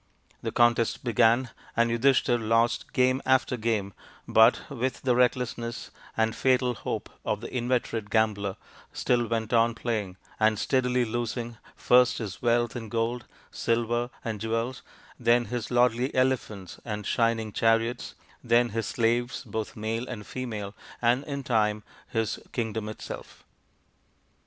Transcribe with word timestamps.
The 0.41 0.51
contest 0.51 1.03
began, 1.03 1.51
and 1.77 1.91
Yudhishthir 1.91 2.39
lost 2.39 2.91
game 2.91 3.21
after 3.23 3.55
game, 3.55 3.93
but, 4.27 4.67
with 4.67 5.03
the 5.03 5.15
recklessness 5.15 5.91
and 6.17 6.35
fatal 6.35 6.73
hope 6.73 7.07
of 7.23 7.39
the 7.39 7.55
inveterate 7.55 8.09
gambler, 8.09 8.55
still 8.91 9.27
went 9.27 9.53
on 9.53 9.75
playing 9.75 10.17
and 10.39 10.57
steadily 10.57 11.05
losing, 11.05 11.57
first 11.75 12.17
his 12.17 12.41
wealth 12.41 12.75
in 12.75 12.89
gold, 12.89 13.25
silver, 13.51 14.09
and 14.25 14.41
jewels, 14.41 14.81
then 15.19 15.45
his 15.45 15.69
lordly 15.69 16.11
elephants 16.15 16.79
and 16.83 17.05
shining 17.05 17.53
chariots, 17.53 18.15
then 18.43 18.69
his 18.69 18.87
slaves 18.87 19.43
both 19.43 19.75
male 19.75 20.07
and 20.07 20.25
female, 20.25 20.73
and 20.99 21.23
in 21.25 21.43
time 21.43 21.83
his 22.07 22.39
kingdom 22.51 22.89
itself. 22.89 23.43